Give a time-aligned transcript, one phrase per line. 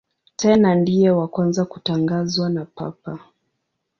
[0.41, 3.11] Tena ndiye wa kwanza kutangazwa na Papa.